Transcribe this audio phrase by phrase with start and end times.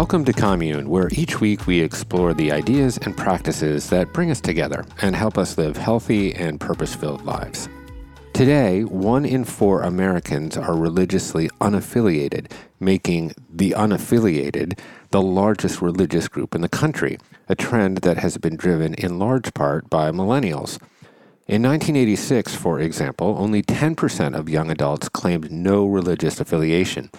[0.00, 4.40] Welcome to Commune, where each week we explore the ideas and practices that bring us
[4.40, 7.68] together and help us live healthy and purpose filled lives.
[8.32, 12.50] Today, one in four Americans are religiously unaffiliated,
[12.80, 14.78] making the unaffiliated
[15.10, 17.18] the largest religious group in the country,
[17.50, 20.80] a trend that has been driven in large part by millennials.
[21.46, 27.10] In 1986, for example, only 10% of young adults claimed no religious affiliation.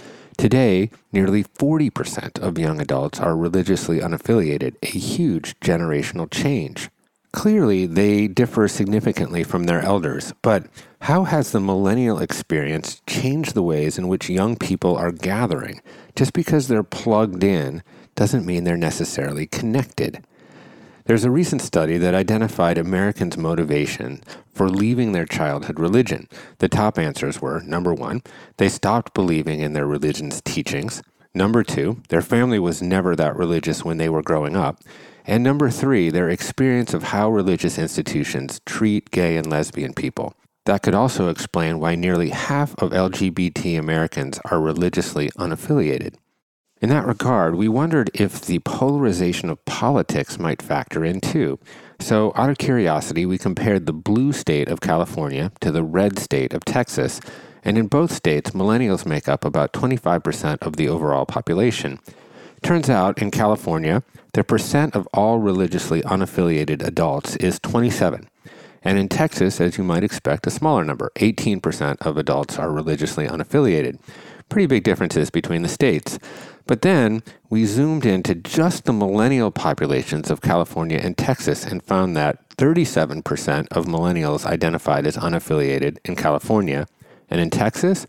[0.41, 6.89] Today, nearly 40% of young adults are religiously unaffiliated, a huge generational change.
[7.31, 10.65] Clearly, they differ significantly from their elders, but
[11.01, 15.79] how has the millennial experience changed the ways in which young people are gathering?
[16.15, 17.83] Just because they're plugged in
[18.15, 20.25] doesn't mean they're necessarily connected.
[21.11, 24.23] There's a recent study that identified Americans' motivation
[24.53, 26.29] for leaving their childhood religion.
[26.59, 28.21] The top answers were number one,
[28.55, 31.03] they stopped believing in their religion's teachings.
[31.33, 34.79] Number two, their family was never that religious when they were growing up.
[35.27, 40.33] And number three, their experience of how religious institutions treat gay and lesbian people.
[40.65, 46.15] That could also explain why nearly half of LGBT Americans are religiously unaffiliated.
[46.81, 51.59] In that regard, we wondered if the polarization of politics might factor in too.
[51.99, 56.53] So, out of curiosity, we compared the blue state of California to the red state
[56.53, 57.21] of Texas,
[57.63, 61.99] and in both states, millennials make up about 25% of the overall population.
[62.63, 64.01] Turns out, in California,
[64.33, 68.27] the percent of all religiously unaffiliated adults is 27.
[68.81, 73.27] And in Texas, as you might expect, a smaller number 18% of adults are religiously
[73.27, 73.99] unaffiliated.
[74.49, 76.17] Pretty big differences between the states.
[76.67, 82.15] But then we zoomed into just the millennial populations of California and Texas and found
[82.15, 86.87] that 37% of millennials identified as unaffiliated in California.
[87.29, 88.05] And in Texas,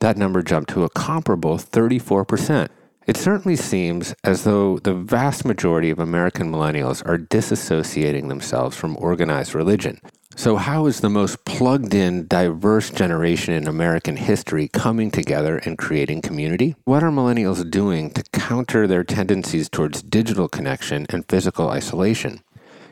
[0.00, 2.68] that number jumped to a comparable 34%.
[3.06, 8.96] It certainly seems as though the vast majority of American millennials are disassociating themselves from
[8.96, 10.00] organized religion.
[10.34, 15.76] So, how is the most plugged in, diverse generation in American history coming together and
[15.76, 16.74] creating community?
[16.84, 22.42] What are millennials doing to counter their tendencies towards digital connection and physical isolation?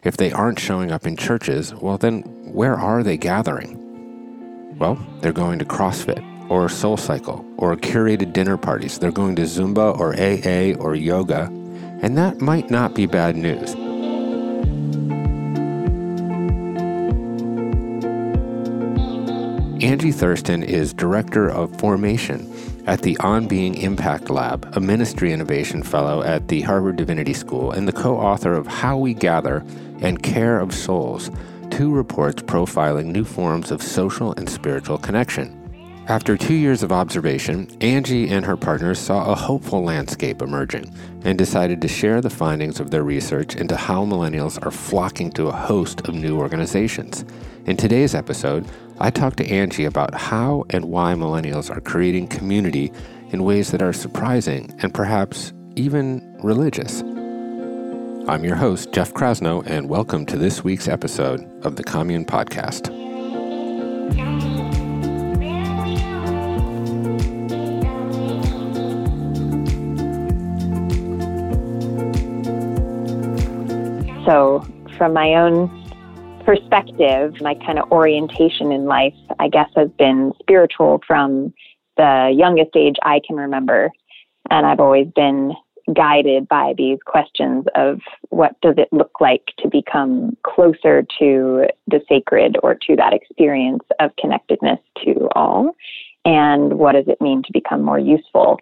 [0.05, 4.77] If they aren't showing up in churches, well, then where are they gathering?
[4.79, 8.99] Well, they're going to CrossFit or Soul Cycle or curated dinner parties.
[8.99, 11.45] They're going to Zumba or AA or yoga,
[12.03, 13.75] and that might not be bad news.
[19.83, 22.53] Angie Thurston is Director of Formation
[22.87, 27.71] at the On Being Impact Lab, a ministry innovation fellow at the Harvard Divinity School,
[27.71, 29.65] and the co author of How We Gather
[30.03, 31.31] and Care of Souls,
[31.71, 35.57] two reports profiling new forms of social and spiritual connection.
[36.09, 40.93] After two years of observation, Angie and her partners saw a hopeful landscape emerging
[41.25, 45.47] and decided to share the findings of their research into how millennials are flocking to
[45.47, 47.25] a host of new organizations.
[47.67, 48.67] In today's episode,
[49.03, 52.93] I talked to Angie about how and why millennials are creating community
[53.31, 57.01] in ways that are surprising and perhaps even religious.
[58.29, 62.89] I'm your host, Jeff Krasno, and welcome to this week's episode of the Commune Podcast.
[74.27, 74.61] So,
[74.99, 75.80] from my own
[76.51, 81.55] perspective, my kind of orientation in life, I guess, has been spiritual from
[81.97, 83.93] the youngest age I can remember.
[84.51, 85.53] And I've always been
[85.95, 88.01] guided by these questions of
[88.31, 93.85] what does it look like to become closer to the sacred or to that experience
[94.01, 95.77] of connectedness to all?
[96.25, 98.59] And what does it mean to become more useful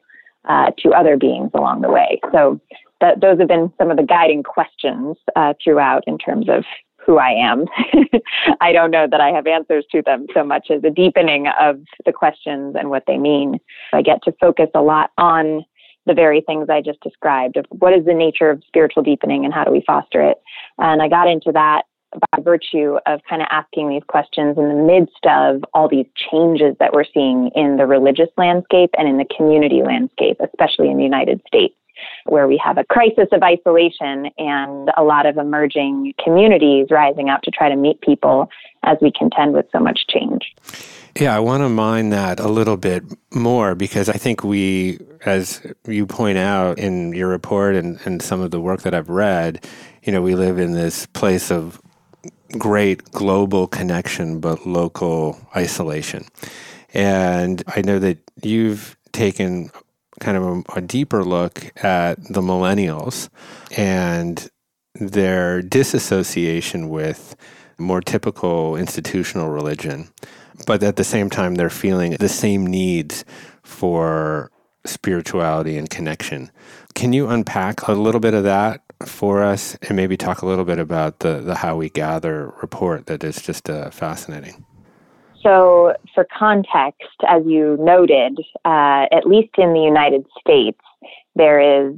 [0.47, 2.21] uh, to other beings along the way?
[2.33, 2.61] So
[3.01, 6.65] that those have been some of the guiding questions uh, throughout in terms of
[7.09, 7.65] who I am.
[8.61, 11.81] I don't know that I have answers to them so much as a deepening of
[12.05, 13.59] the questions and what they mean.
[13.95, 15.65] I get to focus a lot on
[16.05, 19.55] the very things I just described of what is the nature of spiritual deepening and
[19.55, 20.37] how do we foster it.
[20.77, 24.75] And I got into that by virtue of kind of asking these questions in the
[24.75, 29.27] midst of all these changes that we're seeing in the religious landscape and in the
[29.35, 31.75] community landscape, especially in the United States
[32.25, 37.43] where we have a crisis of isolation and a lot of emerging communities rising up
[37.43, 38.49] to try to meet people
[38.85, 40.55] as we contend with so much change.
[41.19, 43.03] Yeah, I want to mine that a little bit
[43.33, 48.41] more because I think we, as you point out in your report and, and some
[48.41, 49.67] of the work that I've read,
[50.05, 51.81] you know, we live in this place of
[52.57, 56.25] great global connection but local isolation.
[56.95, 59.71] And I know that you've taken
[60.21, 63.29] kind of a, a deeper look at the millennials
[63.77, 64.51] and
[64.95, 67.37] their disassociation with
[67.79, 70.09] more typical institutional religion,
[70.67, 73.25] but at the same time, they're feeling the same needs
[73.63, 74.51] for
[74.85, 76.51] spirituality and connection.
[76.95, 80.65] Can you unpack a little bit of that for us and maybe talk a little
[80.65, 84.65] bit about the, the How We Gather report that is just uh, fascinating?
[85.43, 90.81] So, for context, as you noted, uh, at least in the United States,
[91.37, 91.95] there is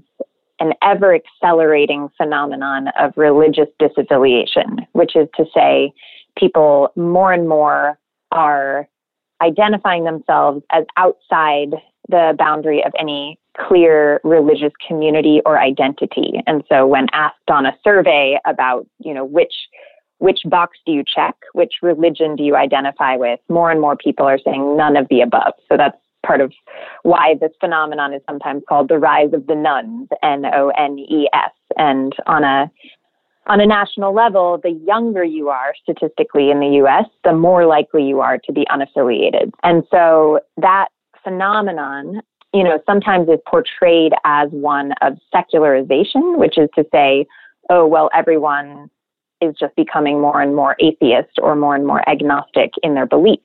[0.61, 5.93] an ever accelerating phenomenon of religious disaffiliation, which is to say,
[6.37, 7.99] people more and more
[8.31, 8.87] are
[9.43, 11.71] identifying themselves as outside
[12.09, 16.43] the boundary of any clear religious community or identity.
[16.47, 19.55] And so when asked on a survey about, you know, which
[20.21, 21.35] which box do you check?
[21.55, 23.41] Which religion do you identify with?
[23.49, 25.55] More and more people are saying none of the above.
[25.69, 26.53] So that's part of
[27.03, 31.29] why this phenomenon is sometimes called the rise of the nones, N O N E
[31.33, 31.53] S.
[31.77, 32.71] And on a
[33.47, 38.07] on a national level, the younger you are statistically in the US, the more likely
[38.07, 39.51] you are to be unaffiliated.
[39.63, 40.89] And so that
[41.25, 42.21] phenomenon,
[42.53, 47.27] you know, sometimes is portrayed as one of secularization, which is to say,
[47.71, 48.91] oh, well, everyone
[49.41, 53.45] is just becoming more and more atheist or more and more agnostic in their beliefs.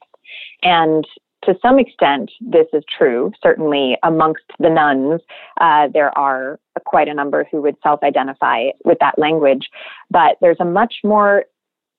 [0.64, 1.06] And
[1.46, 3.32] to some extent, this is true.
[3.42, 5.22] Certainly, amongst the nones,
[5.62, 9.70] uh, there are quite a number who would self identify with that language.
[10.10, 11.46] But there's a much more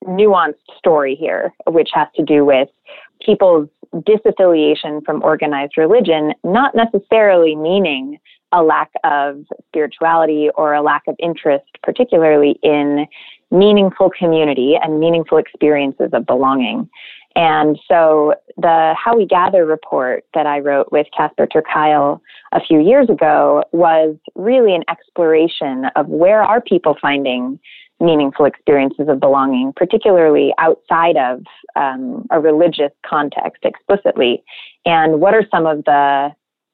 [0.05, 2.69] nuanced story here, which has to do with
[3.25, 8.19] people's disaffiliation from organized religion, not necessarily meaning
[8.51, 13.05] a lack of spirituality or a lack of interest, particularly in
[13.51, 16.89] meaningful community and meaningful experiences of belonging.
[17.35, 22.19] And so the How We Gather report that I wrote with Casper ter Kuile
[22.51, 27.59] a few years ago was really an exploration of where are people finding
[27.99, 31.43] meaningful experiences of belonging, particularly outside of
[31.75, 34.43] um, a religious context explicitly,
[34.85, 36.29] and what are some of the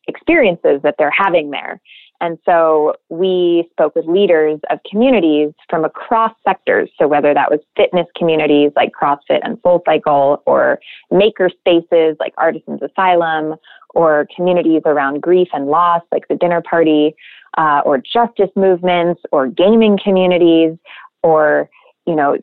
[0.07, 1.79] experiences that they're having there.
[2.23, 6.89] And so we spoke with leaders of communities from across sectors.
[6.97, 10.79] So whether that was fitness communities like CrossFit and SoulCycle, or
[11.11, 13.55] maker spaces like Artisans Asylum,
[13.89, 17.13] or communities around grief and loss like the dinner party,
[17.57, 20.77] uh, or justice movements, or gaming communities,
[21.23, 21.69] or
[22.05, 22.37] you know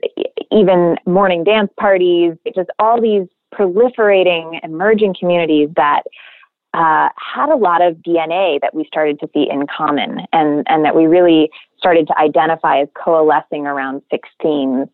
[0.52, 2.34] even morning dance parties.
[2.54, 6.02] Just all these proliferating emerging communities that
[6.72, 10.84] uh, had a lot of DNA that we started to see in common and, and
[10.84, 14.86] that we really started to identify as coalescing around six themes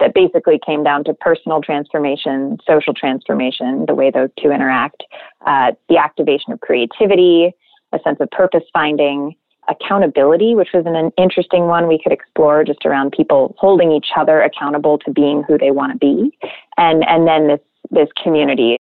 [0.00, 5.04] that basically came down to personal transformation, social transformation, the way those two interact,
[5.46, 7.54] uh, the activation of creativity,
[7.92, 9.36] a sense of purpose finding,
[9.68, 14.08] accountability, which was an, an interesting one we could explore just around people holding each
[14.16, 16.36] other accountable to being who they want to be,
[16.76, 17.60] and, and then this,
[17.90, 18.78] this community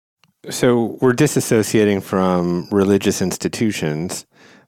[0.49, 4.25] so we're disassociating from religious institutions,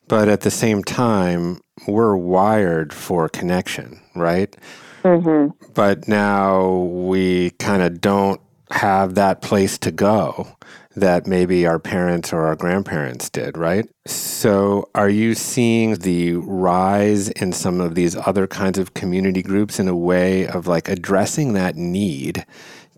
[0.07, 4.56] but at the same time, we're wired for connection, right?
[5.04, 5.72] Mm-hmm.
[5.74, 8.41] But now we kind of don't
[8.72, 10.55] have that place to go
[10.96, 13.88] that maybe our parents or our grandparents did, right?
[14.05, 19.77] So, are you seeing the rise in some of these other kinds of community groups
[19.77, 22.46] in a way of like addressing that need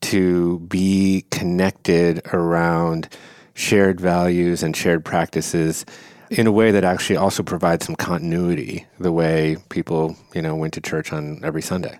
[0.01, 3.09] to be connected around
[3.53, 5.85] shared values and shared practices
[6.29, 10.73] in a way that actually also provides some continuity the way people you know went
[10.73, 11.99] to church on every sunday.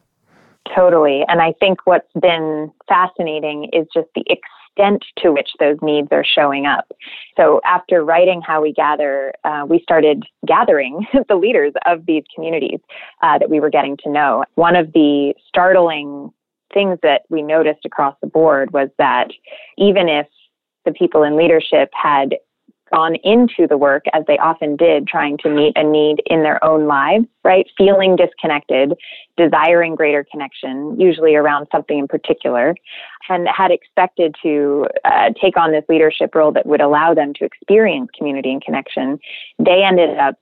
[0.75, 1.23] Totally.
[1.27, 6.23] And i think what's been fascinating is just the extent to which those needs are
[6.23, 6.91] showing up.
[7.35, 12.79] So after writing how we gather uh, we started gathering the leaders of these communities
[13.23, 14.43] uh, that we were getting to know.
[14.55, 16.31] One of the startling
[16.73, 19.27] things that we noticed across the board was that
[19.77, 20.27] even if
[20.85, 22.35] the people in leadership had
[22.93, 26.63] gone into the work as they often did, trying to meet a need in their
[26.63, 27.65] own lives, right?
[27.77, 28.93] Feeling disconnected,
[29.35, 32.75] desiring greater connection, usually around something in particular,
[33.29, 37.45] and had expected to uh, take on this leadership role that would allow them to
[37.45, 39.19] experience community and connection,
[39.59, 40.35] they ended up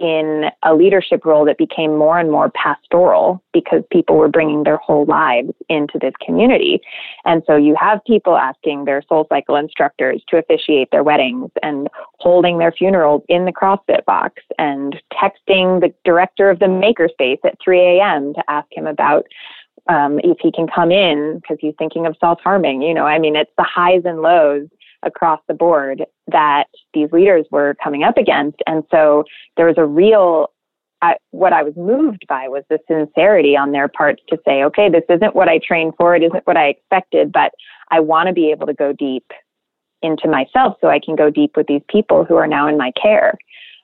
[0.00, 4.78] in a leadership role that became more and more pastoral because people were bringing their
[4.78, 6.80] whole lives into this community.
[7.24, 11.88] And so you have people asking their SoulCycle instructors to officiate their weddings and
[12.18, 17.58] holding their funerals in the CrossFit box and texting the director of the makerspace at
[17.62, 18.32] 3 a.m.
[18.34, 19.26] to ask him about
[19.88, 22.82] um, if he can come in because he's thinking of self harming.
[22.82, 24.68] You know, I mean, it's the highs and lows
[25.02, 26.64] across the board that
[26.94, 28.58] these leaders were coming up against.
[28.66, 29.24] And so
[29.56, 30.48] there was a real
[31.02, 34.90] I, what I was moved by was the sincerity on their parts to say, okay,
[34.90, 37.52] this isn't what I trained for, it isn't what I expected, but
[37.90, 39.24] I want to be able to go deep
[40.02, 42.92] into myself so I can go deep with these people who are now in my
[43.00, 43.38] care.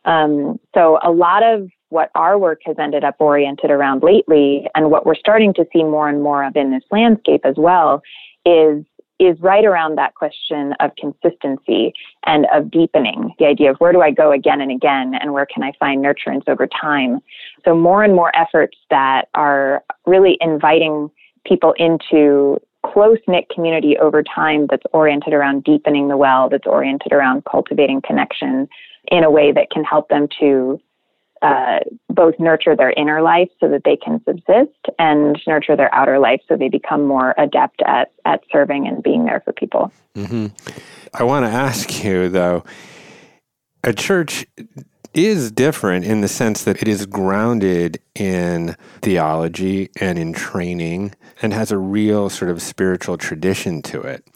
[0.04, 4.90] Um, so a lot of what our work has ended up oriented around lately, and
[4.90, 8.02] what we're starting to see more and more of in this landscape as well,
[8.44, 8.85] is
[9.18, 11.92] is right around that question of consistency
[12.26, 15.46] and of deepening the idea of where do I go again and again and where
[15.46, 17.20] can I find nurturance over time.
[17.64, 21.11] So more and more efforts that are really inviting
[21.46, 27.12] people into close knit community over time that's oriented around deepening the well, that's oriented
[27.12, 28.68] around cultivating connection
[29.11, 30.80] in a way that can help them to
[31.47, 36.19] uh, both nurture their inner life so that they can subsist and nurture their outer
[36.19, 39.93] life so they become more adept at, at serving and being there for people.
[40.17, 40.47] Mm-hmm.
[41.15, 42.65] I want to ask you, though,
[43.85, 44.47] a church
[45.15, 51.53] is different in the sense that it is grounded in theology and in training and
[51.53, 54.26] has a real sort of spiritual tradition to it.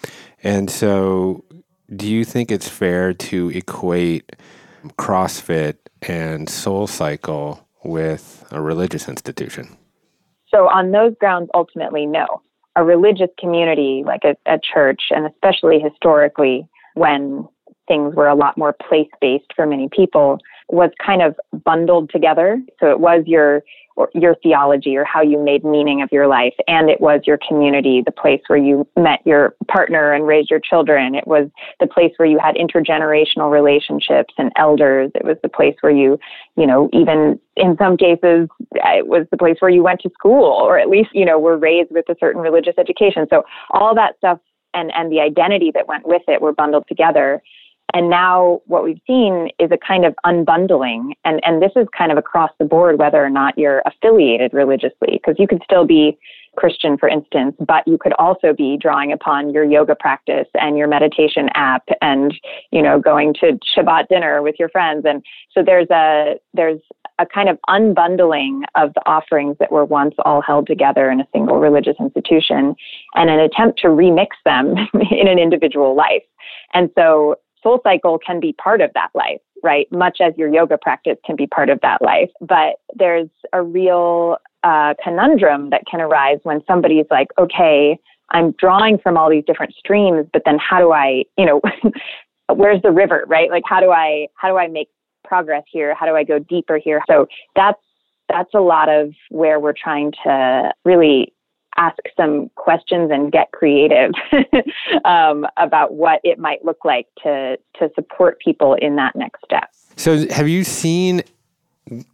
[0.42, 1.44] And so,
[1.94, 4.36] do you think it's fair to equate
[4.96, 9.76] CrossFit and Soul Cycle with a religious institution?
[10.48, 12.42] So, on those grounds, ultimately, no.
[12.76, 17.48] A religious community like a, a church, and especially historically, when
[17.88, 20.38] things were a lot more place based for many people,
[20.68, 22.60] was kind of bundled together.
[22.78, 23.62] So it was your
[24.14, 28.02] your theology or how you made meaning of your life, and it was your community,
[28.04, 31.14] the place where you met your partner and raised your children.
[31.14, 31.48] It was
[31.80, 35.10] the place where you had intergenerational relationships and elders.
[35.14, 36.18] It was the place where you,
[36.56, 40.44] you know, even in some cases, it was the place where you went to school,
[40.44, 43.26] or at least, you know, were raised with a certain religious education.
[43.30, 44.38] So all that stuff
[44.72, 47.42] and and the identity that went with it were bundled together
[47.94, 51.12] and now what we've seen is a kind of unbundling.
[51.24, 55.12] And, and this is kind of across the board, whether or not you're affiliated religiously,
[55.12, 56.18] because you could still be
[56.56, 60.88] Christian, for instance, but you could also be drawing upon your yoga practice and your
[60.88, 62.34] meditation app and,
[62.72, 65.04] you know, going to Shabbat dinner with your friends.
[65.06, 66.80] And so there's a, there's
[67.20, 71.28] a kind of unbundling of the offerings that were once all held together in a
[71.32, 72.74] single religious institution
[73.14, 74.74] and an attempt to remix them
[75.10, 76.24] in an individual life.
[76.74, 79.90] And so soul cycle can be part of that life, right?
[79.90, 82.30] Much as your yoga practice can be part of that life.
[82.40, 87.98] But there's a real uh, conundrum that can arise when somebody's like, okay,
[88.30, 91.60] I'm drawing from all these different streams, but then how do I, you know,
[92.54, 93.50] where's the river, right?
[93.50, 94.88] Like, how do I, how do I make
[95.24, 95.94] progress here?
[95.94, 97.02] How do I go deeper here?
[97.08, 97.26] So
[97.56, 97.80] that's,
[98.28, 101.32] that's a lot of where we're trying to really
[101.80, 104.12] ask some questions and get creative
[105.04, 109.70] um, about what it might look like to to support people in that next step.
[109.96, 111.22] So, have you seen,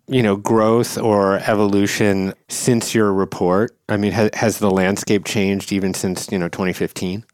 [0.06, 3.76] you know, growth or evolution since your report?
[3.88, 7.25] I mean, has, has the landscape changed even since you know 2015?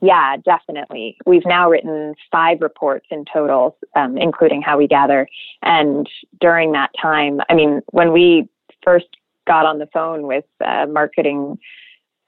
[0.00, 1.16] Yeah, definitely.
[1.26, 5.28] We've now written five reports in total, um, including how we gather.
[5.62, 6.08] And
[6.40, 8.48] during that time, I mean, when we
[8.82, 9.06] first
[9.46, 11.58] got on the phone with a marketing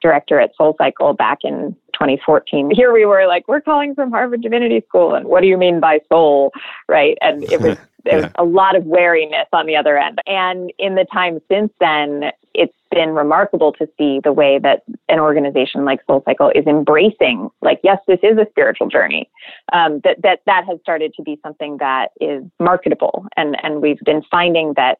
[0.00, 2.70] director at Soul Cycle back in 2014.
[2.70, 5.80] Here we were like, we're calling from Harvard Divinity School, and what do you mean
[5.80, 6.52] by soul,
[6.88, 7.16] right?
[7.22, 10.18] And it was there was a lot of wariness on the other end.
[10.26, 15.18] And in the time since then, it's been remarkable to see the way that an
[15.18, 19.28] organization like Soul Cycle is embracing, like, yes, this is a spiritual journey.
[19.72, 24.00] Um, that that that has started to be something that is marketable, and and we've
[24.04, 24.98] been finding that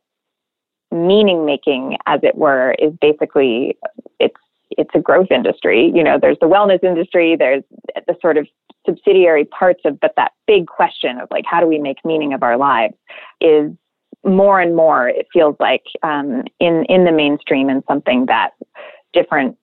[0.95, 3.77] meaning making, as it were, is basically
[4.21, 4.37] it's
[4.71, 5.93] it's a growth industry.
[5.95, 7.63] You know, there's the wellness industry, there's
[8.07, 8.47] the sort of
[8.87, 12.43] subsidiary parts of, but that big question of like, how do we make meaning of
[12.43, 12.95] our lives
[13.41, 13.71] is
[14.25, 18.51] more and more, it feels like, um, in, in the mainstream and something that
[19.13, 19.57] different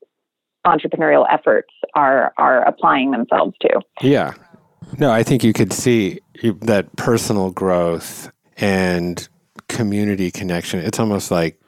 [0.66, 3.82] entrepreneurial efforts are, are applying themselves to.
[4.02, 4.34] Yeah.
[4.98, 6.20] No, I think you could see
[6.62, 9.28] that personal growth and
[9.82, 10.80] community connection.
[10.80, 11.60] It's almost like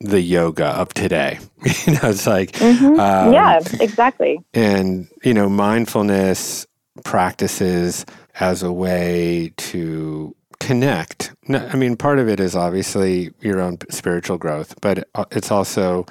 [0.00, 1.38] the yoga of today.
[1.86, 2.98] you know, it's like, mm-hmm.
[2.98, 4.40] um, yeah, exactly.
[4.54, 6.66] And, you know, mindfulness
[7.04, 8.06] practices
[8.40, 11.34] as a way to connect.
[11.50, 16.06] I mean, part of it is obviously your own spiritual growth, but it's also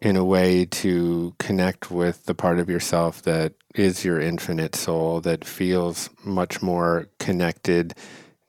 [0.00, 5.20] in a way to connect with the part of yourself that is your infinite soul
[5.20, 7.92] that feels much more connected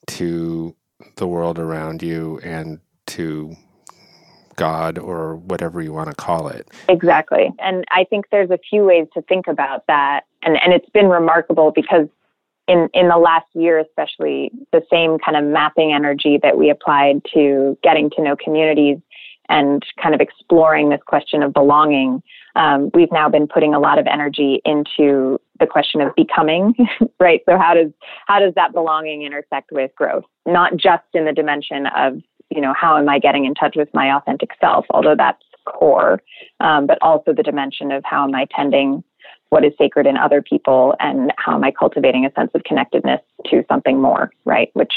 [0.07, 0.73] to
[1.15, 3.55] the world around you and to
[4.55, 6.67] God or whatever you want to call it.
[6.87, 7.51] Exactly.
[7.59, 10.25] And I think there's a few ways to think about that.
[10.43, 12.07] And, and it's been remarkable because
[12.67, 17.21] in, in the last year, especially, the same kind of mapping energy that we applied
[17.33, 18.97] to getting to know communities
[19.49, 22.23] and kind of exploring this question of belonging,
[22.55, 26.73] um, we've now been putting a lot of energy into the question of becoming,
[27.19, 27.41] right?
[27.47, 27.91] So how does
[28.27, 30.25] how does that belonging intersect with growth?
[30.45, 33.89] Not just in the dimension of you know how am I getting in touch with
[33.93, 36.21] my authentic self, although that's core,
[36.59, 39.03] um, but also the dimension of how am I tending
[39.51, 43.19] what is sacred in other people and how am I cultivating a sense of connectedness
[43.47, 44.69] to something more, right?
[44.73, 44.93] Which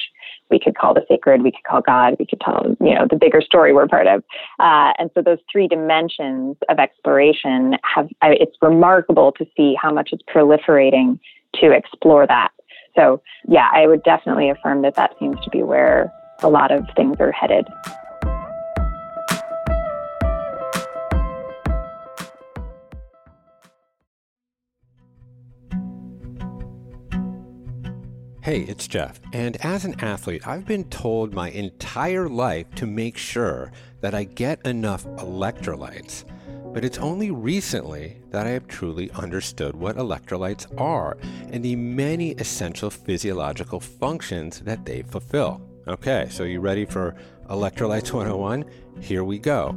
[0.49, 3.16] we could call the sacred, we could call God, we could tell, you know, the
[3.16, 4.23] bigger story we're part of.
[4.61, 10.11] Uh, and so those three dimensions of exploration have, it's remarkable to see how much
[10.12, 11.18] it's proliferating
[11.54, 12.50] to explore that.
[12.94, 16.12] So, yeah, I would definitely affirm that that seems to be where
[16.44, 17.66] a lot of things are headed.
[28.44, 29.22] Hey, it's Jeff.
[29.32, 33.72] And as an athlete, I've been told my entire life to make sure
[34.02, 36.26] that I get enough electrolytes.
[36.74, 41.16] But it's only recently that I have truly understood what electrolytes are
[41.52, 45.62] and the many essential physiological functions that they fulfill.
[45.88, 47.14] Okay, so you ready for
[47.48, 48.66] Electrolytes 101?
[49.00, 49.70] Here we go.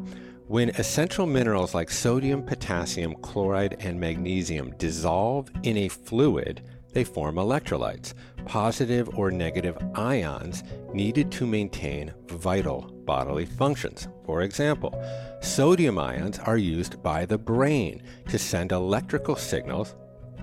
[0.47, 7.35] When essential minerals like sodium, potassium, chloride, and magnesium dissolve in a fluid, they form
[7.35, 8.13] electrolytes,
[8.47, 10.63] positive or negative ions
[10.93, 14.07] needed to maintain vital bodily functions.
[14.25, 14.97] For example,
[15.41, 19.95] sodium ions are used by the brain to send electrical signals,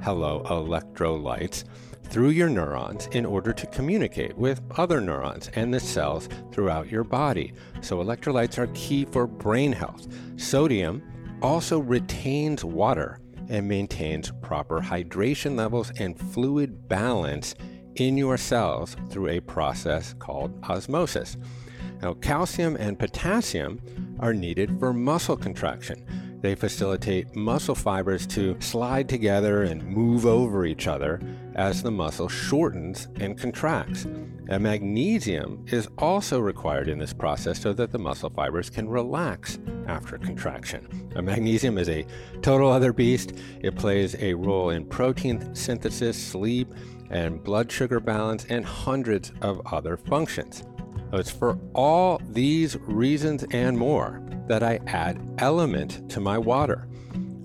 [0.02, 1.64] hello, electrolytes,
[2.04, 7.04] through your neurons in order to communicate with other neurons and the cells throughout your
[7.04, 7.54] body.
[7.80, 10.06] So, electrolytes are key for brain health.
[10.37, 11.02] Sodium
[11.40, 13.18] also retains water
[13.49, 17.55] and maintains proper hydration levels and fluid balance
[17.96, 21.37] in your cells through a process called osmosis.
[22.02, 23.80] Now, calcium and potassium
[24.20, 26.04] are needed for muscle contraction.
[26.44, 31.18] They facilitate muscle fibers to slide together and move over each other
[31.54, 34.04] as the muscle shortens and contracts.
[34.50, 39.59] And magnesium is also required in this process so that the muscle fibers can relax
[39.87, 41.11] after contraction.
[41.14, 42.04] magnesium is a
[42.42, 43.33] total other beast.
[43.62, 46.68] It plays a role in protein synthesis, sleep,
[47.10, 50.64] and blood sugar balance, and hundreds of other functions.
[51.12, 56.88] It's for all these reasons and more that I add Element to my water.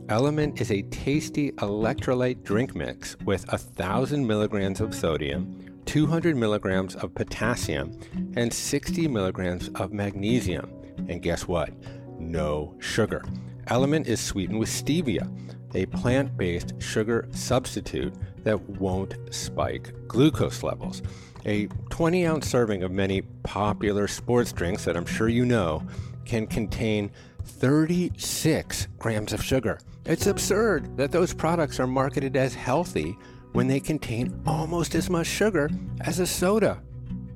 [0.10, 7.14] Element is a tasty electrolyte drink mix with 1,000 milligrams of sodium, 200 milligrams of
[7.14, 7.96] potassium,
[8.36, 10.72] and 60 milligrams of magnesium.
[11.08, 11.72] And guess what?
[12.18, 13.24] No sugar.
[13.68, 15.30] Element is sweetened with stevia,
[15.76, 21.02] a plant based sugar substitute that won't spike glucose levels.
[21.46, 25.84] A 20 ounce serving of many popular sports drinks that I'm sure you know
[26.26, 27.12] can contain
[27.44, 29.80] 36 grams of sugar.
[30.06, 33.18] It's absurd that those products are marketed as healthy
[33.54, 35.70] when they contain almost as much sugar
[36.02, 36.82] as a soda.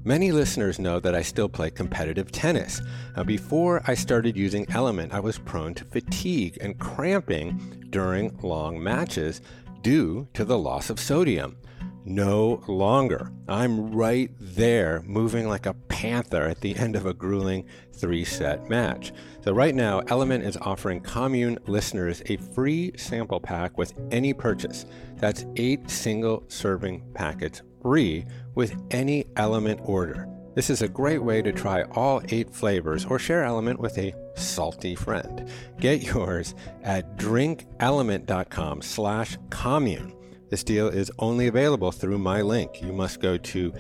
[0.05, 2.81] Many listeners know that I still play competitive tennis.
[3.15, 8.83] Now, before I started using Element, I was prone to fatigue and cramping during long
[8.83, 9.39] matches
[9.81, 11.55] due to the loss of sodium.
[12.03, 13.31] No longer.
[13.47, 18.69] I'm right there, moving like a panther at the end of a grueling three set
[18.69, 19.13] match.
[19.45, 24.85] So, right now, Element is offering Commune listeners a free sample pack with any purchase.
[25.15, 30.27] That's eight single serving packets free with any Element order.
[30.55, 34.13] This is a great way to try all eight flavors or share Element with a
[34.35, 35.49] salty friend.
[35.79, 40.13] Get yours at drinkelement.com slash commune.
[40.49, 42.81] This deal is only available through my link.
[42.81, 43.73] You must go to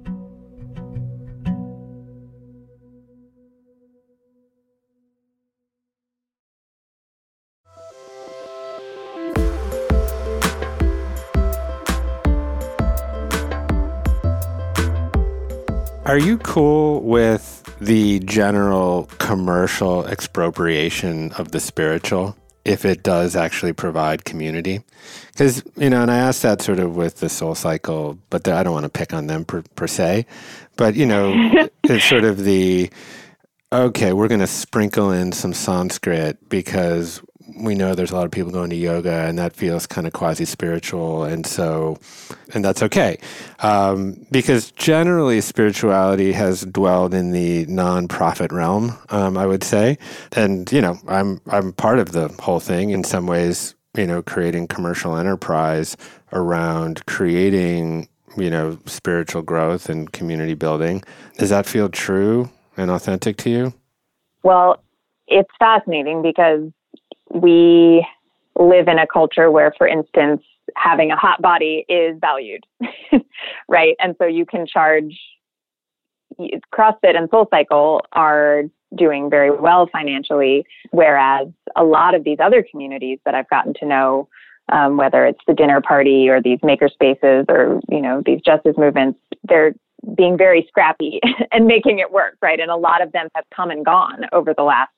[16.05, 22.35] Are you cool with the general commercial expropriation of the spiritual?
[22.65, 24.81] if it does actually provide community?
[25.31, 28.63] Because, you know, and I asked that sort of with the soul cycle, but I
[28.63, 30.25] don't want to pick on them per, per se.
[30.77, 31.33] But, you know,
[31.83, 32.89] it's sort of the
[33.71, 37.21] okay, we're going to sprinkle in some Sanskrit because
[37.55, 40.13] we know there's a lot of people going to yoga and that feels kind of
[40.13, 41.23] quasi spiritual.
[41.23, 41.97] And so,
[42.53, 43.17] and that's okay.
[43.59, 49.97] Um, because generally, spirituality has dwelled in the non-profit realm, um, I would say.
[50.33, 54.21] And, you know, I'm, I'm part of the whole thing in some ways, you know,
[54.21, 55.97] creating commercial enterprise
[56.31, 61.03] around creating, you know, spiritual growth and community building.
[61.37, 63.73] Does that feel true and authentic to you?
[64.43, 64.83] Well,
[65.27, 66.71] it's fascinating because
[67.33, 68.05] we
[68.59, 70.41] live in a culture where, for instance,
[70.75, 72.63] having a hot body is valued,
[73.67, 73.95] right?
[73.99, 75.17] And so you can charge
[76.73, 78.63] CrossFit and Soul Cycle are
[78.95, 83.85] doing very well financially, whereas a lot of these other communities that I've gotten to
[83.85, 84.29] know,
[84.71, 88.75] um, whether it's the dinner party or these maker spaces or you know these justice
[88.77, 89.73] movements, they're
[90.15, 91.19] being very scrappy
[91.51, 92.59] and making it work, right?
[92.59, 94.91] And a lot of them have come and gone over the last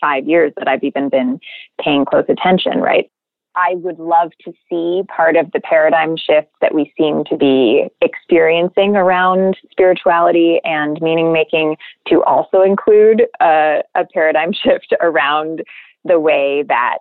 [0.00, 1.40] five years that I've even been
[1.80, 3.10] paying close attention, right?
[3.56, 7.88] I would love to see part of the paradigm shift that we seem to be
[8.02, 11.76] experiencing around spirituality and meaning making
[12.08, 15.62] to also include a, a paradigm shift around
[16.04, 16.98] the way that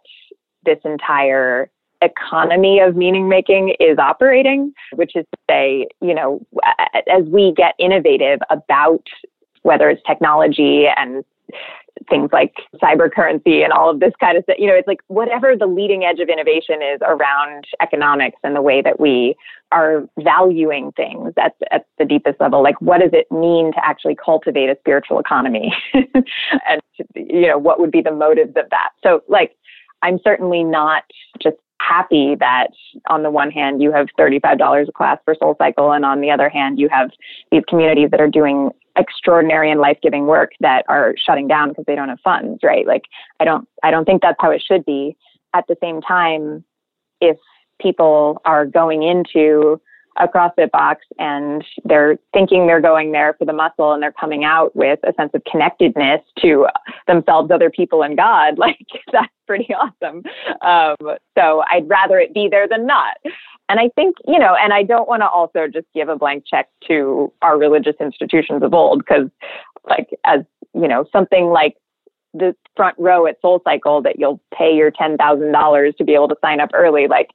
[0.65, 1.69] this entire
[2.01, 6.45] economy of meaning making is operating, which is to say, you know,
[7.11, 9.03] as we get innovative about
[9.63, 11.23] whether it's technology and
[12.09, 14.57] things like cyber currency and all of this kind of stuff.
[14.59, 18.61] You know, it's like whatever the leading edge of innovation is around economics and the
[18.61, 19.35] way that we
[19.71, 22.63] are valuing things at, at the deepest level.
[22.63, 25.73] Like, what does it mean to actually cultivate a spiritual economy?
[25.93, 26.81] and,
[27.15, 28.89] you know, what would be the motives of that?
[29.03, 29.55] So, like,
[30.01, 31.03] I'm certainly not
[31.41, 32.67] just happy that
[33.09, 36.31] on the one hand you have $35 a class for soul cycle and on the
[36.31, 37.09] other hand you have
[37.51, 41.95] these communities that are doing extraordinary and life-giving work that are shutting down because they
[41.95, 42.87] don't have funds right?
[42.87, 43.03] Like
[43.39, 45.15] i don't i don't think that's how it should be.
[45.53, 46.63] At the same time
[47.21, 47.37] if
[47.81, 49.79] people are going into
[50.17, 54.43] a CrossFit box and they're thinking they're going there for the muscle and they're coming
[54.43, 56.67] out with a sense of connectedness to
[57.07, 60.23] themselves, other people, and God, like that's pretty awesome.
[60.61, 63.17] Um, so I'd rather it be there than not.
[63.67, 66.43] And I think, you know, and I don't want to also just give a blank
[66.45, 69.29] check to our religious institutions of old because,
[69.89, 70.41] like, as
[70.73, 71.75] you know, something like
[72.33, 76.35] the front row at Soul Cycle that you'll pay your $10,000 to be able to
[76.41, 77.29] sign up early, like,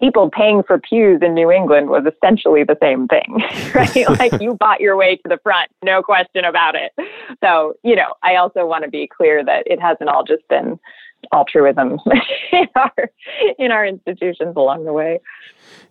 [0.00, 3.42] people paying for pews in New England was essentially the same thing,
[3.74, 4.08] right?
[4.18, 6.92] like you bought your way to the front, no question about it.
[7.42, 10.78] So, you know, I also want to be clear that it hasn't all just been
[11.32, 11.98] altruism
[12.52, 13.10] in our
[13.58, 15.20] in our institutions along the way.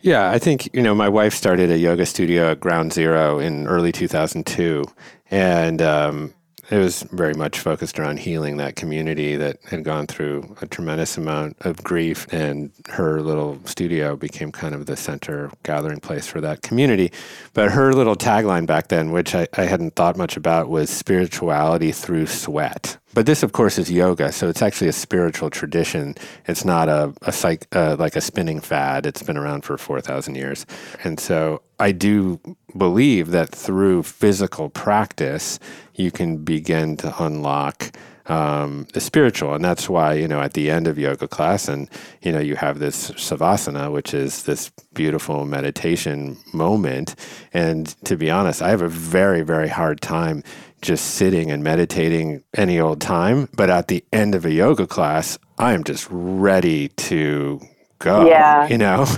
[0.01, 3.67] Yeah, I think, you know, my wife started a yoga studio at Ground Zero in
[3.67, 4.85] early 2002
[5.31, 6.33] and um,
[6.69, 11.17] it was very much focused around healing that community that had gone through a tremendous
[11.17, 12.25] amount of grief.
[12.31, 17.11] And her little studio became kind of the center gathering place for that community.
[17.53, 21.91] But her little tagline back then, which I, I hadn't thought much about, was spirituality
[21.91, 22.97] through sweat.
[23.15, 26.15] But this, of course, is yoga, so it's actually a spiritual tradition.
[26.49, 29.05] It's not a, a psych, uh, like a spinning fad.
[29.05, 30.65] It's been around for 4,000 years.
[31.01, 32.41] And so I do
[32.75, 35.59] believe that through physical practice,
[35.93, 37.95] you can begin to unlock
[38.27, 39.53] um, the spiritual.
[39.53, 41.89] And that's why, you know, at the end of yoga class, and,
[42.21, 47.15] you know, you have this savasana, which is this beautiful meditation moment.
[47.53, 50.43] And to be honest, I have a very, very hard time
[50.81, 53.49] just sitting and meditating any old time.
[53.55, 57.61] But at the end of a yoga class, I am just ready to
[57.99, 58.27] go.
[58.27, 58.67] Yeah.
[58.67, 59.05] You know?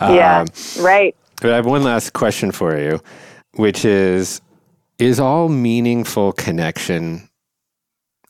[0.00, 0.42] Yeah.
[0.42, 1.16] Um, right.
[1.40, 3.00] But I have one last question for you,
[3.54, 4.40] which is
[5.00, 7.27] Is all meaningful connection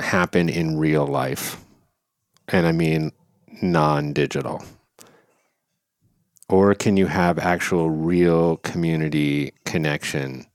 [0.01, 1.63] happen in real life?
[2.49, 3.13] And I mean
[3.63, 4.63] non digital.
[6.49, 10.47] Or can you have actual real community connection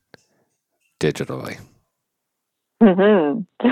[1.00, 1.60] digitally?
[2.82, 3.68] Mm-hmm.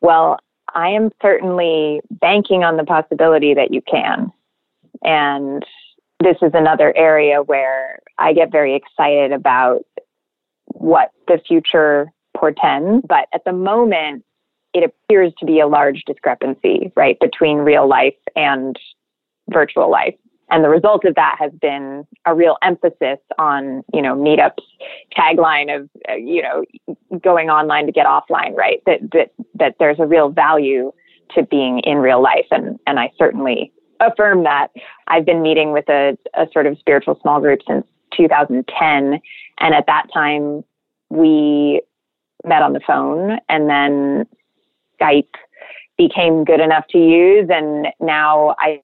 [0.00, 0.38] Well,
[0.74, 4.30] I am certainly banking on the possibility that you can.
[5.02, 5.64] And
[6.20, 9.84] this is another area where I get very excited about
[10.66, 13.04] what the future portends.
[13.08, 14.24] But at the moment,
[14.74, 18.78] it appears to be a large discrepancy, right, between real life and
[19.50, 20.14] virtual life.
[20.50, 24.62] And the result of that has been a real emphasis on, you know, meetups
[25.16, 26.64] tagline of, uh, you know,
[27.22, 28.82] going online to get offline, right?
[28.86, 30.92] That, that, that there's a real value
[31.34, 32.46] to being in real life.
[32.50, 34.68] And, and I certainly affirm that.
[35.08, 39.20] I've been meeting with a, a sort of spiritual small group since 2010.
[39.58, 40.64] And at that time,
[41.10, 41.82] we
[42.44, 44.26] met on the phone and then
[45.00, 45.34] Skype
[45.96, 47.48] became good enough to use.
[47.50, 48.80] And now I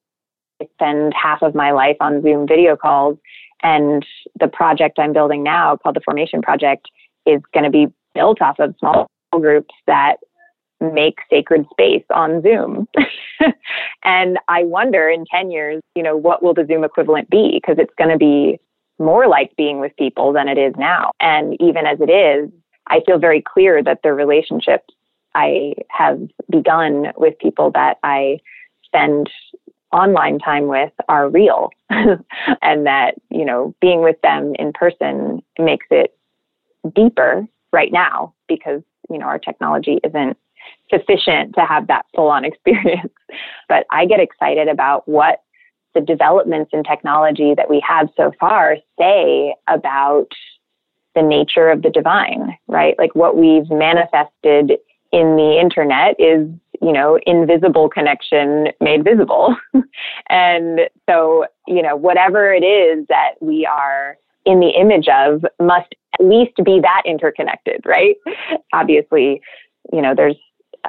[0.73, 3.17] spend half of my life on Zoom video calls.
[3.63, 4.05] And
[4.39, 6.87] the project I'm building now, called the Formation Project,
[7.25, 10.17] is going to be built off of small groups that
[10.81, 12.87] make sacred space on Zoom.
[14.03, 17.59] and I wonder in 10 years, you know, what will the Zoom equivalent be?
[17.61, 18.59] Because it's going to be
[18.99, 21.11] more like being with people than it is now.
[21.19, 22.49] And even as it is,
[22.87, 24.93] I feel very clear that the relationships
[25.35, 26.19] I have
[26.49, 28.39] begun with people that I
[28.83, 29.29] spend
[29.91, 35.85] online time with are real and that, you know, being with them in person makes
[35.91, 36.17] it
[36.95, 40.37] deeper right now because, you know, our technology isn't
[40.89, 43.13] sufficient to have that full on experience.
[43.69, 45.41] but I get excited about what
[45.93, 50.27] the developments in technology that we have so far say about
[51.15, 52.95] the nature of the divine, right?
[52.97, 54.73] Like what we've manifested
[55.15, 56.47] in the internet is
[56.81, 59.55] you know, invisible connection made visible.
[60.29, 65.95] and so, you know, whatever it is that we are in the image of must
[66.19, 68.15] at least be that interconnected, right?
[68.73, 69.41] Obviously,
[69.91, 70.37] you know, there's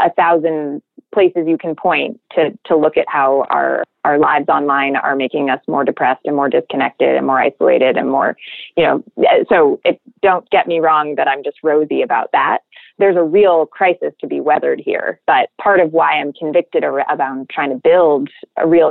[0.00, 0.82] a thousand
[1.12, 5.50] places you can point to to look at how our our lives online are making
[5.50, 8.36] us more depressed and more disconnected and more isolated and more,
[8.76, 12.60] you know, eh, so it, don't get me wrong that I'm just rosy about that
[12.98, 15.20] there's a real crisis to be weathered here.
[15.26, 18.90] But part of why I'm convicted about trying to build a real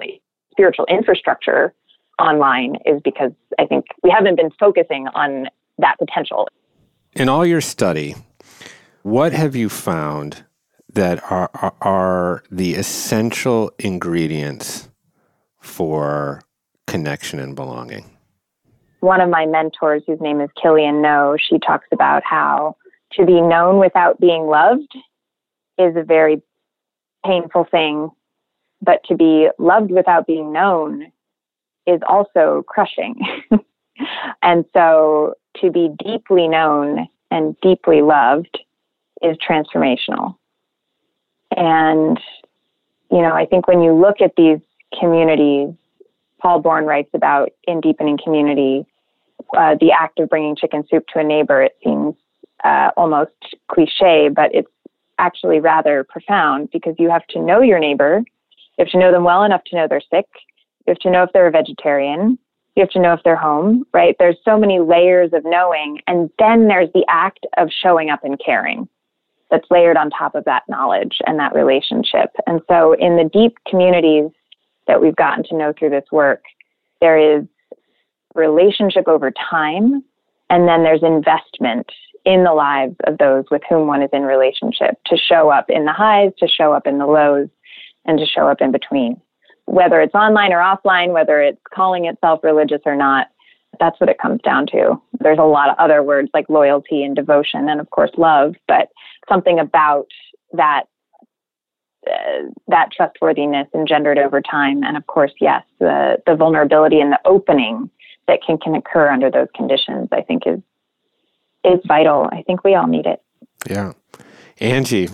[0.52, 1.74] spiritual infrastructure
[2.20, 5.48] online is because I think we haven't been focusing on
[5.80, 6.48] that potential.
[7.14, 8.16] In all your study,
[9.04, 10.45] what have you found
[10.96, 14.90] that are, are, are the essential ingredients
[15.60, 16.42] for
[16.88, 18.10] connection and belonging?
[19.02, 22.78] One of my mentors, whose name is Killian No, she talks about how
[23.14, 24.92] to be known without being loved
[25.78, 26.42] is a very
[27.26, 28.10] painful thing,
[28.82, 31.12] but to be loved without being known
[31.86, 33.16] is also crushing.
[34.42, 38.58] and so to be deeply known and deeply loved
[39.22, 40.36] is transformational.
[41.56, 42.20] And,
[43.12, 44.60] you know, I think when you look at these
[45.00, 45.74] communities,
[46.40, 48.86] Paul Born writes about in deepening community,
[49.58, 52.16] uh, the act of bringing chicken soup to a neighbor, it seems
[52.64, 53.32] uh, almost
[53.68, 54.70] cliche, but it's
[55.18, 58.22] actually rather profound because you have to know your neighbor.
[58.78, 60.28] You have to know them well enough to know they're sick.
[60.86, 62.38] You have to know if they're a vegetarian.
[62.76, 64.16] You have to know if they're home, right?
[64.20, 66.02] There's so many layers of knowing.
[66.08, 68.90] And then there's the act of showing up and caring
[69.56, 72.30] that's layered on top of that knowledge and that relationship.
[72.46, 74.30] And so in the deep communities
[74.88, 76.44] that we've gotten to know through this work,
[77.00, 77.46] there is
[78.34, 80.04] relationship over time,
[80.50, 81.88] and then there's investment
[82.26, 85.86] in the lives of those with whom one is in relationship to show up in
[85.86, 87.48] the highs, to show up in the lows,
[88.06, 89.20] and to show up in between.
[89.68, 93.28] Whether it's online or offline, whether it's calling itself religious or not,
[93.80, 95.02] that's what it comes down to.
[95.20, 98.90] There's a lot of other words like loyalty and devotion, and of course, love, but
[99.30, 100.08] something about
[100.54, 100.84] that.
[102.08, 107.20] Uh, that trustworthiness engendered over time, and of course, yes, the the vulnerability and the
[107.26, 107.90] opening
[108.28, 110.60] that can can occur under those conditions, I think, is
[111.64, 112.30] is vital.
[112.32, 113.22] I think we all need it.
[113.68, 113.94] Yeah.
[114.60, 115.10] Angie,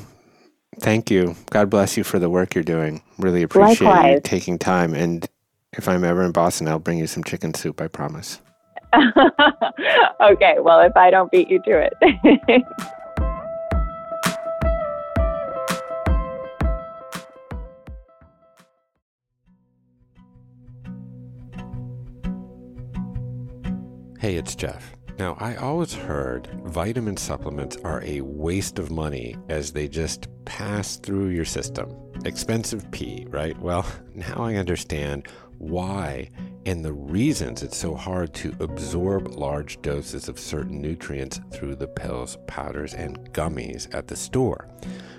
[0.79, 1.35] thank you.
[1.49, 3.01] God bless you for the work you're doing.
[3.17, 4.13] Really appreciate Likewise.
[4.15, 4.93] you taking time.
[4.93, 5.27] And
[5.73, 8.41] if I'm ever in Boston, I'll bring you some chicken soup, I promise.
[10.21, 10.57] okay.
[10.59, 11.93] Well, if I don't beat you to it.
[24.19, 24.93] hey, it's Jeff.
[25.21, 30.97] Now, I always heard vitamin supplements are a waste of money as they just pass
[30.97, 31.95] through your system.
[32.25, 33.55] Expensive pee, right?
[33.59, 35.27] Well, now I understand
[35.59, 36.29] why
[36.65, 41.87] and the reasons it's so hard to absorb large doses of certain nutrients through the
[41.87, 44.67] pills, powders, and gummies at the store.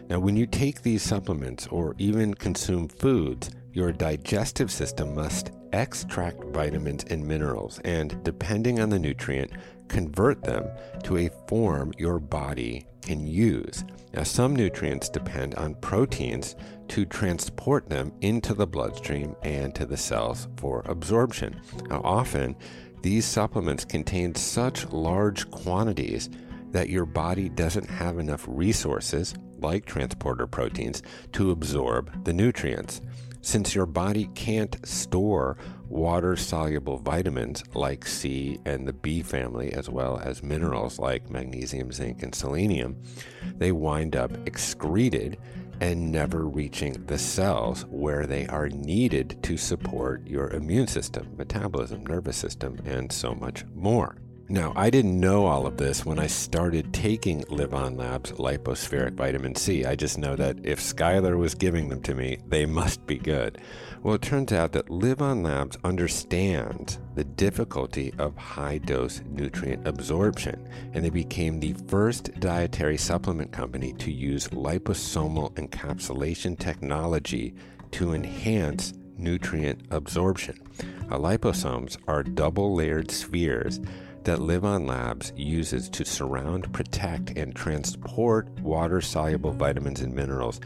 [0.09, 6.45] Now, when you take these supplements or even consume foods, your digestive system must extract
[6.45, 9.53] vitamins and minerals, and depending on the nutrient,
[9.89, 10.69] convert them
[11.05, 13.85] to a form your body can use.
[14.15, 16.57] Now, some nutrients depend on proteins
[16.89, 21.61] to transport them into the bloodstream and to the cells for absorption.
[21.89, 22.57] Now, often
[23.03, 26.31] these supplements contain such large quantities
[26.71, 33.01] that your body doesn't have enough resources, like transporter proteins, to absorb the nutrients.
[33.41, 35.57] Since your body can't store
[35.93, 41.93] water soluble vitamins like C and the B family, as well as minerals like magnesium,
[41.93, 42.97] zinc, and selenium,
[43.59, 45.39] they wind up excreted
[45.81, 52.05] and never reaching the cells where they are needed to support your immune system, metabolism,
[52.07, 54.17] nervous system, and so much more.
[54.53, 59.55] Now, I didn't know all of this when I started taking LivOn Labs Lypo-Spheric vitamin
[59.55, 59.87] C.
[59.87, 63.63] I just know that if Skylar was giving them to me, they must be good.
[64.03, 70.69] Well, it turns out that LivOn Labs understands the difficulty of high dose nutrient absorption,
[70.93, 77.55] and they became the first dietary supplement company to use liposomal encapsulation technology
[77.93, 80.59] to enhance nutrient absorption.
[81.09, 83.81] Liposomes are double layered spheres
[84.25, 90.61] that LivOn Labs uses to surround, protect, and transport water soluble vitamins and minerals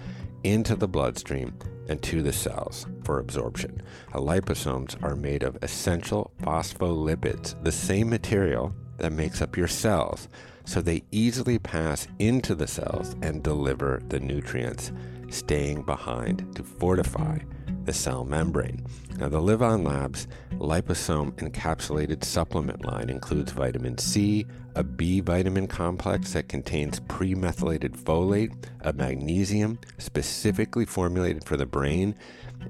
[0.45, 1.55] into the bloodstream
[1.89, 3.81] and to the cells for absorption.
[4.13, 10.29] liposomes are made of essential phospholipids, the same material that makes up your cells,
[10.67, 14.93] so they easily pass into the cells and deliver the nutrients,
[15.31, 17.39] staying behind to fortify
[17.85, 18.85] the cell membrane.
[19.17, 20.27] Now, the LivOn Labs
[20.59, 28.53] liposome encapsulated supplement line includes vitamin C, a B vitamin complex that contains premethylated folate,
[28.83, 32.17] a magnesium specifically formulated for the brain,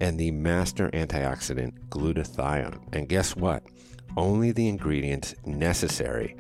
[0.01, 2.79] and the master antioxidant glutathione.
[2.93, 3.63] And guess what?
[4.17, 6.37] Only the ingredients necessary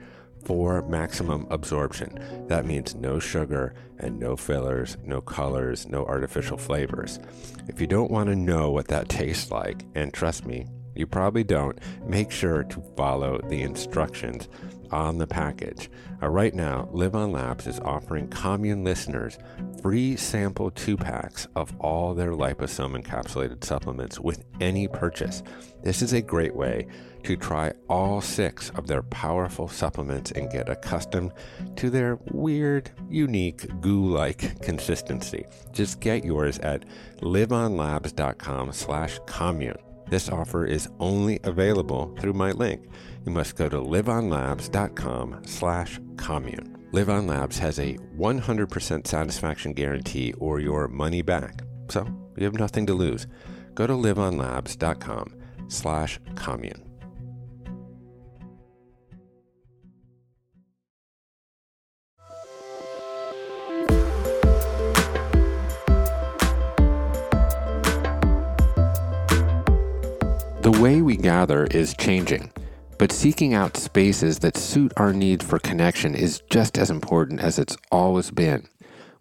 [0.46, 2.46] for maximum absorption.
[2.46, 7.18] That means no sugar and no fillers, no colors, no artificial flavors.
[7.66, 11.42] If you don't want to know what that tastes like, and trust me, you probably
[11.42, 14.48] don't, make sure to follow the instructions
[14.92, 15.90] on the package.
[16.22, 19.38] Uh, right now, LivOn Labs is offering commune listeners
[19.82, 25.42] free sample two packs of all their liposome encapsulated supplements with any purchase.
[25.82, 26.86] This is a great way
[27.26, 31.32] to try all six of their powerful supplements and get accustomed
[31.74, 35.44] to their weird, unique, goo like consistency.
[35.72, 36.84] Just get yours at
[37.22, 39.76] livonlabs.com slash commune.
[40.08, 42.86] This offer is only available through my link.
[43.24, 46.76] You must go to livonlabs.com slash commune.
[46.92, 51.62] LivOn Labs has a 100% satisfaction guarantee or your money back.
[51.88, 53.26] So you have nothing to lose.
[53.74, 55.34] Go to livonlabs.com
[55.66, 56.85] slash commune.
[70.66, 72.50] The way we gather is changing,
[72.98, 77.60] but seeking out spaces that suit our need for connection is just as important as
[77.60, 78.66] it's always been.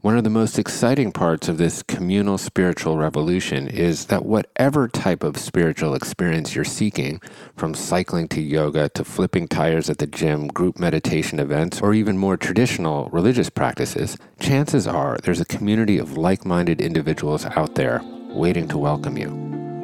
[0.02, 5.22] One of the most exciting parts of this communal spiritual revolution is that whatever type
[5.22, 7.22] of spiritual experience you're seeking,
[7.56, 12.18] from cycling to yoga to flipping tires at the gym, group meditation events, or even
[12.18, 18.02] more traditional religious practices, chances are there's a community of like minded individuals out there
[18.30, 19.75] waiting to welcome you.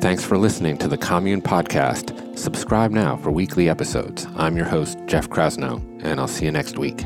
[0.00, 2.38] Thanks for listening to the Commune Podcast.
[2.38, 4.28] Subscribe now for weekly episodes.
[4.36, 7.02] I'm your host, Jeff Krasno, and I'll see you next week.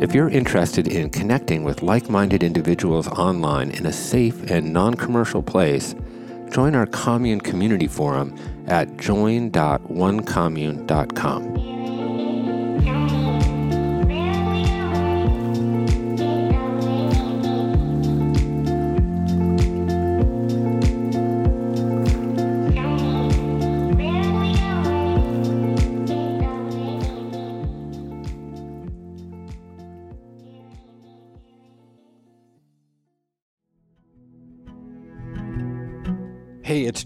[0.00, 4.94] If you're interested in connecting with like minded individuals online in a safe and non
[4.94, 5.96] commercial place,
[6.52, 8.32] join our Commune Community Forum
[8.68, 11.49] at join.onecommune.com.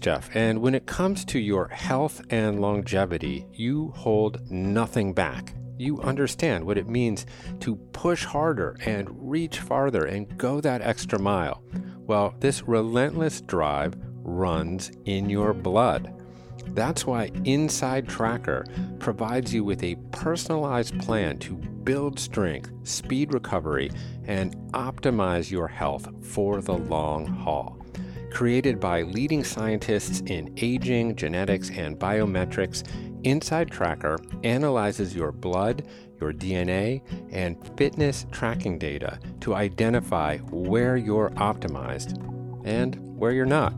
[0.05, 5.55] And when it comes to your health and longevity, you hold nothing back.
[5.77, 7.25] You understand what it means
[7.61, 11.63] to push harder and reach farther and go that extra mile.
[11.97, 16.13] Well, this relentless drive runs in your blood.
[16.67, 18.65] That's why Inside Tracker
[18.99, 23.91] provides you with a personalized plan to build strength, speed recovery,
[24.25, 27.85] and optimize your health for the long haul
[28.35, 32.83] created by leading scientists in aging, genetics, and biometrics,
[33.23, 35.87] Inside Tracker analyzes your blood,
[36.19, 42.21] your DNA, and fitness tracking data to identify where you're optimized
[42.65, 43.73] and where you're not.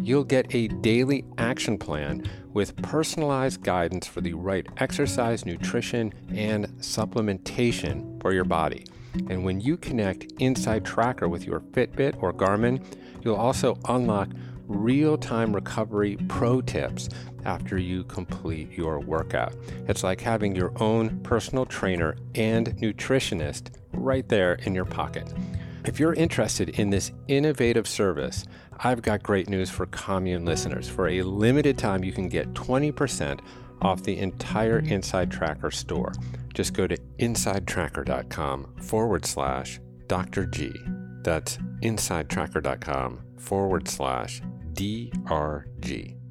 [0.00, 6.66] you'll get a daily action plan with personalized guidance for the right exercise, nutrition, and
[6.80, 8.84] supplementation for your body.
[9.28, 12.82] And when you connect Inside Tracker with your Fitbit or Garmin,
[13.22, 14.28] you'll also unlock
[14.68, 17.08] real time recovery pro tips
[17.44, 19.54] after you complete your workout.
[19.88, 25.32] It's like having your own personal trainer and nutritionist right there in your pocket.
[25.84, 28.44] If you're interested in this innovative service,
[28.78, 30.88] I've got great news for commune listeners.
[30.88, 33.40] For a limited time, you can get 20%
[33.80, 36.12] off the entire Inside Tracker store.
[36.54, 40.46] Just go to insidetracker.com forward slash Dr.
[40.46, 40.72] G.
[41.22, 44.42] That's insidetracker.com forward slash
[44.72, 46.21] DRG.